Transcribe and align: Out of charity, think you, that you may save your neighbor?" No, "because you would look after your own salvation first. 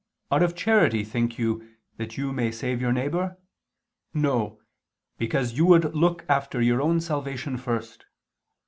Out 0.31 0.41
of 0.41 0.55
charity, 0.55 1.03
think 1.03 1.37
you, 1.37 1.63
that 1.97 2.17
you 2.17 2.33
may 2.33 2.49
save 2.49 2.81
your 2.81 2.91
neighbor?" 2.91 3.37
No, 4.15 4.59
"because 5.19 5.53
you 5.53 5.67
would 5.67 5.93
look 5.95 6.25
after 6.27 6.59
your 6.59 6.81
own 6.81 6.99
salvation 6.99 7.55
first. 7.55 8.05